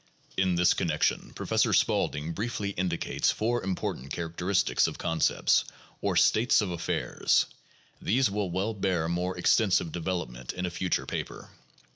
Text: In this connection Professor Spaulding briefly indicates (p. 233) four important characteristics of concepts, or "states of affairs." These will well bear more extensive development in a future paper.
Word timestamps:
In 0.35 0.55
this 0.55 0.73
connection 0.73 1.31
Professor 1.35 1.73
Spaulding 1.73 2.33
briefly 2.33 2.71
indicates 2.71 3.31
(p. 3.33 3.37
233) 3.37 3.37
four 3.37 3.63
important 3.63 4.11
characteristics 4.11 4.87
of 4.87 4.97
concepts, 4.97 5.63
or 6.01 6.15
"states 6.17 6.59
of 6.59 6.71
affairs." 6.71 7.45
These 8.01 8.27
will 8.31 8.49
well 8.49 8.73
bear 8.73 9.07
more 9.07 9.37
extensive 9.37 9.91
development 9.91 10.53
in 10.53 10.65
a 10.65 10.71
future 10.71 11.05
paper. 11.05 11.51